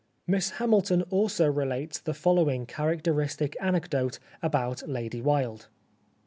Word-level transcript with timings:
"Miss 0.25 0.49
Hamilton 0.57 1.03
also 1.11 1.45
relates 1.47 1.99
the 1.99 2.15
following 2.15 2.65
characteristic 2.65 3.55
anecdote 3.61 4.17
about 4.41 4.89
Lady 4.89 5.21
Wilde. 5.21 5.67